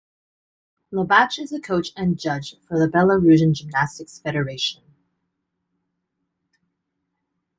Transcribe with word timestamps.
Lobatch 0.89 1.37
is 1.37 1.51
a 1.53 1.59
coach 1.59 1.91
and 1.95 2.17
judge 2.17 2.55
for 2.67 2.79
the 2.79 2.87
Belarusian 2.87 3.53
Gymnastics 3.53 4.17
Federation. 4.17 4.81